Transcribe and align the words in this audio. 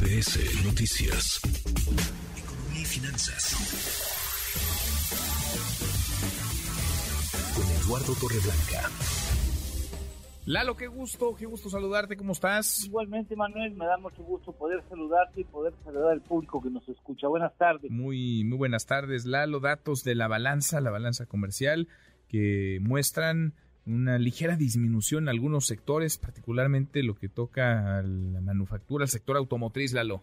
MBS 0.00 0.64
Noticias. 0.64 1.40
Economía 2.38 2.80
y 2.80 2.84
finanzas. 2.86 3.54
Con 7.54 7.66
Eduardo 7.66 8.14
Torreblanca. 8.14 8.88
Lalo, 10.46 10.76
qué 10.76 10.86
gusto, 10.86 11.36
qué 11.36 11.44
gusto 11.44 11.68
saludarte, 11.68 12.16
¿cómo 12.16 12.32
estás? 12.32 12.86
Igualmente, 12.86 13.36
Manuel, 13.36 13.74
me 13.74 13.84
da 13.84 13.98
mucho 13.98 14.22
gusto 14.22 14.52
poder 14.52 14.82
saludarte 14.88 15.42
y 15.42 15.44
poder 15.44 15.74
saludar 15.84 16.12
al 16.12 16.22
público 16.22 16.62
que 16.62 16.70
nos 16.70 16.88
escucha. 16.88 17.28
Buenas 17.28 17.54
tardes. 17.58 17.90
Muy, 17.90 18.42
muy 18.44 18.56
buenas 18.56 18.86
tardes, 18.86 19.26
Lalo. 19.26 19.60
Datos 19.60 20.02
de 20.02 20.14
la 20.14 20.28
balanza, 20.28 20.80
la 20.80 20.90
balanza 20.90 21.26
comercial, 21.26 21.88
que 22.26 22.78
muestran 22.80 23.54
una 23.92 24.18
ligera 24.18 24.56
disminución 24.56 25.24
en 25.24 25.28
algunos 25.30 25.66
sectores, 25.66 26.18
particularmente 26.18 27.02
lo 27.02 27.14
que 27.14 27.28
toca 27.28 27.98
a 27.98 28.02
la 28.02 28.40
manufactura, 28.40 29.04
al 29.04 29.08
sector 29.08 29.36
automotriz, 29.36 29.92
Lalo. 29.92 30.22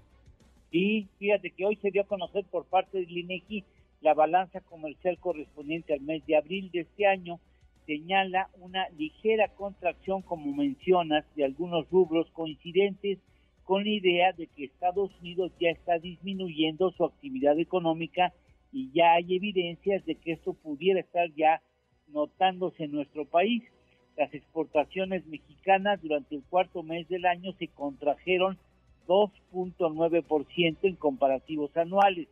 Sí, 0.72 1.08
fíjate 1.20 1.52
que 1.52 1.66
hoy 1.66 1.77
se 1.77 1.91
dio 1.91 2.02
a 2.02 2.08
conocer 2.08 2.46
por 2.46 2.66
parte 2.66 3.00
del 3.00 3.18
INEGI 3.18 3.64
la 4.02 4.14
balanza 4.14 4.62
comercial 4.62 5.18
correspondiente 5.20 5.94
al 5.94 6.02
mes 6.02 6.26
de 6.26 6.38
abril 6.38 6.70
de 6.72 6.82
este 6.82 7.08
año 7.08 7.40
señala 7.88 8.50
una 8.60 8.88
ligera 8.90 9.48
contracción, 9.48 10.22
como 10.22 10.54
mencionas, 10.54 11.26
de 11.36 11.46
algunos 11.46 11.90
rubros 11.90 12.30
coincidentes 12.32 13.18
con 13.63 13.86
la 13.86 13.90
idea 13.90 14.34
de 14.34 14.48
que 14.48 14.66
Estados 14.66 15.10
Unidos 15.22 15.52
ya 15.60 15.70
está 15.70 15.98
disminuyendo 15.98 16.91
su 16.91 17.05
actividad 17.05 17.58
económica 17.58 18.34
y 18.72 18.91
ya 18.91 19.13
hay 19.13 19.36
evidencias 19.36 20.05
de 20.05 20.16
que 20.16 20.34
esto 20.34 20.54
pudiera 20.54 20.99
estar 20.99 21.34
ya 21.36 21.62
notándose 22.10 22.86
en 22.86 22.92
nuestro 22.92 23.26
país. 23.26 23.64
Las 24.16 24.34
exportaciones 24.34 25.26
mexicanas 25.28 26.02
durante 26.02 26.36
el 26.36 26.44
cuarto 26.44 26.84
mes 26.84 27.08
del 27.08 27.26
año 27.26 27.54
se 27.60 27.68
contrajeron 27.68 28.58
2.9% 29.08 30.78
en 30.82 30.96
comparativos 30.96 31.76
anuales. 31.77 32.27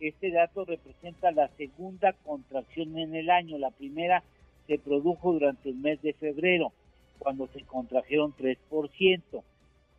Este 0.00 0.30
dato 0.30 0.64
representa 0.64 1.32
la 1.32 1.48
segunda 1.56 2.12
contracción 2.12 2.96
en 2.98 3.14
el 3.14 3.30
año. 3.30 3.58
La 3.58 3.70
primera 3.70 4.22
se 4.66 4.78
produjo 4.78 5.32
durante 5.32 5.70
el 5.70 5.76
mes 5.76 6.00
de 6.02 6.12
febrero, 6.12 6.72
cuando 7.18 7.48
se 7.48 7.62
contrajeron 7.62 8.32
3%. 8.34 9.42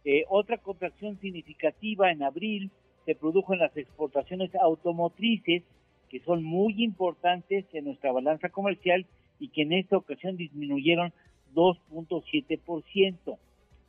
Eh, 0.05 0.23
otra 0.29 0.57
contracción 0.57 1.19
significativa 1.19 2.11
en 2.11 2.23
abril 2.23 2.71
se 3.05 3.15
produjo 3.15 3.53
en 3.53 3.59
las 3.59 3.75
exportaciones 3.75 4.53
automotrices, 4.55 5.63
que 6.09 6.19
son 6.21 6.43
muy 6.43 6.83
importantes 6.83 7.65
en 7.73 7.85
nuestra 7.85 8.11
balanza 8.11 8.49
comercial 8.49 9.05
y 9.39 9.49
que 9.49 9.61
en 9.61 9.73
esta 9.73 9.97
ocasión 9.97 10.35
disminuyeron 10.37 11.13
2.7%. 11.55 13.37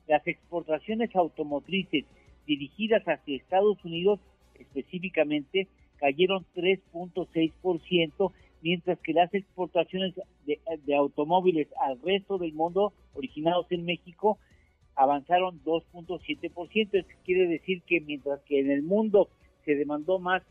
Las 0.07 0.27
exportaciones 0.27 1.15
automotrices 1.15 2.05
dirigidas 2.47 3.03
hacia 3.05 3.37
Estados 3.37 3.85
Unidos 3.85 4.21
específicamente 4.59 5.69
cayeron 5.97 6.47
3.6%, 6.55 8.33
mientras 8.63 8.99
que 9.01 9.13
las 9.13 9.33
exportaciones 9.35 10.15
de, 10.47 10.61
de, 10.85 10.95
automóviles 10.95 11.69
al 11.81 12.01
resto 12.03 12.39
del 12.39 12.53
mundo 12.53 12.93
originados 13.15 13.67
en 13.71 13.85
México 13.85 14.39
avanzaron 14.97 15.63
2.7%. 15.65 16.89
Eso 16.93 17.09
quiere 17.25 17.47
decir 17.47 17.83
que 17.83 18.01
mientras 18.01 18.41
que 18.43 18.61
en 18.61 18.71
el 18.71 18.83
mundo 18.83 19.29
se 19.65 19.75
demandó 19.75 20.19
más 20.19 20.43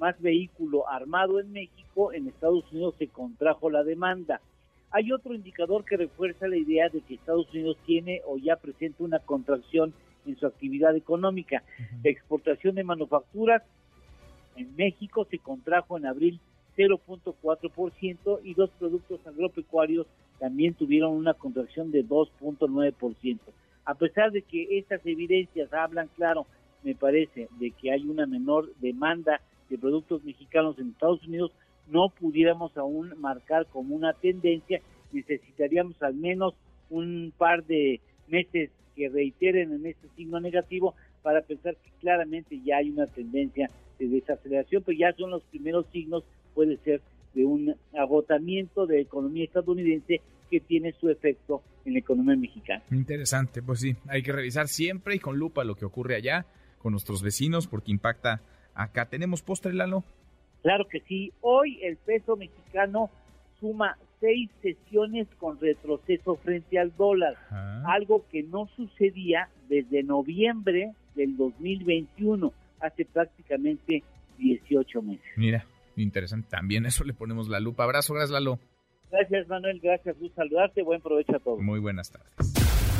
más 0.00 0.20
vehículo 0.20 0.88
armado 0.88 1.38
en 1.38 1.52
México, 1.52 2.12
en 2.12 2.26
Estados 2.26 2.64
Unidos 2.72 2.94
se 2.98 3.06
contrajo 3.08 3.70
la 3.70 3.84
demanda. 3.84 4.40
Hay 4.90 5.12
otro 5.12 5.34
indicador 5.34 5.84
que 5.84 5.98
refuerza 5.98 6.48
la 6.48 6.56
idea 6.56 6.88
de 6.88 7.02
que 7.02 7.14
Estados 7.14 7.46
Unidos 7.52 7.76
tiene 7.84 8.22
o 8.26 8.38
ya 8.38 8.56
presenta 8.56 9.04
una 9.04 9.18
contracción 9.20 9.92
en 10.26 10.36
su 10.38 10.46
actividad 10.46 10.96
económica. 10.96 11.62
La 12.02 12.10
exportación 12.10 12.74
de 12.74 12.82
manufacturas 12.82 13.62
en 14.56 14.74
México 14.74 15.26
se 15.30 15.38
contrajo 15.38 15.98
en 15.98 16.06
abril 16.06 16.40
0.4% 16.76 18.40
y 18.42 18.54
los 18.54 18.70
productos 18.70 19.24
agropecuarios 19.26 20.06
también 20.38 20.72
tuvieron 20.72 21.12
una 21.12 21.34
contracción 21.34 21.90
de 21.92 22.06
2.9%. 22.06 23.38
A 23.84 23.94
pesar 23.94 24.32
de 24.32 24.42
que 24.42 24.78
estas 24.78 25.04
evidencias 25.04 25.72
hablan 25.74 26.08
claro, 26.16 26.46
me 26.82 26.94
parece, 26.94 27.48
de 27.58 27.70
que 27.72 27.92
hay 27.92 28.08
una 28.08 28.26
menor 28.26 28.72
demanda 28.80 29.42
de 29.70 29.78
productos 29.78 30.22
mexicanos 30.24 30.78
en 30.78 30.90
Estados 30.90 31.26
Unidos, 31.26 31.52
no 31.88 32.10
pudiéramos 32.10 32.76
aún 32.76 33.14
marcar 33.18 33.66
como 33.66 33.94
una 33.94 34.12
tendencia, 34.12 34.80
necesitaríamos 35.12 36.00
al 36.02 36.14
menos 36.14 36.54
un 36.90 37.32
par 37.38 37.64
de 37.64 38.00
meses 38.28 38.70
que 38.94 39.08
reiteren 39.08 39.72
en 39.72 39.86
este 39.86 40.08
signo 40.16 40.40
negativo 40.40 40.94
para 41.22 41.42
pensar 41.42 41.76
que 41.76 41.90
claramente 42.00 42.60
ya 42.64 42.78
hay 42.78 42.90
una 42.90 43.06
tendencia 43.06 43.70
de 43.98 44.08
desaceleración, 44.08 44.82
pero 44.84 44.98
ya 44.98 45.12
son 45.16 45.30
los 45.30 45.42
primeros 45.44 45.86
signos, 45.92 46.24
puede 46.54 46.76
ser 46.78 47.00
de 47.34 47.44
un 47.44 47.74
agotamiento 47.96 48.86
de 48.86 48.96
la 48.96 49.02
economía 49.02 49.44
estadounidense 49.44 50.20
que 50.50 50.60
tiene 50.60 50.92
su 50.92 51.08
efecto 51.08 51.62
en 51.84 51.92
la 51.92 52.00
economía 52.00 52.36
mexicana. 52.36 52.82
Interesante, 52.90 53.62
pues 53.62 53.80
sí, 53.80 53.94
hay 54.08 54.22
que 54.22 54.32
revisar 54.32 54.66
siempre 54.66 55.14
y 55.14 55.18
con 55.20 55.38
lupa 55.38 55.62
lo 55.64 55.76
que 55.76 55.84
ocurre 55.84 56.16
allá 56.16 56.46
con 56.78 56.92
nuestros 56.92 57.22
vecinos 57.22 57.66
porque 57.66 57.92
impacta 57.92 58.40
acá. 58.82 59.06
¿Tenemos 59.06 59.42
postre, 59.42 59.72
Lalo? 59.72 60.04
Claro 60.62 60.86
que 60.88 61.00
sí. 61.00 61.32
Hoy 61.40 61.78
el 61.82 61.96
peso 61.96 62.36
mexicano 62.36 63.10
suma 63.58 63.96
seis 64.20 64.50
sesiones 64.62 65.26
con 65.38 65.58
retroceso 65.60 66.36
frente 66.36 66.78
al 66.78 66.94
dólar, 66.96 67.36
Ajá. 67.46 67.82
algo 67.92 68.24
que 68.30 68.42
no 68.42 68.68
sucedía 68.76 69.48
desde 69.68 70.02
noviembre 70.02 70.92
del 71.14 71.36
2021, 71.36 72.52
hace 72.80 73.04
prácticamente 73.06 74.02
18 74.38 75.02
meses. 75.02 75.24
Mira, 75.36 75.64
interesante. 75.96 76.48
También 76.50 76.86
eso 76.86 77.04
le 77.04 77.14
ponemos 77.14 77.48
la 77.48 77.60
lupa. 77.60 77.84
Abrazo, 77.84 78.14
gracias, 78.14 78.30
Lalo. 78.32 78.58
Gracias, 79.10 79.48
Manuel. 79.48 79.80
Gracias, 79.82 80.18
Luz. 80.20 80.32
Saludarte. 80.34 80.82
Buen 80.82 81.00
provecho 81.00 81.36
a 81.36 81.40
todos. 81.40 81.60
Muy 81.60 81.80
buenas 81.80 82.10
tardes. 82.10 82.99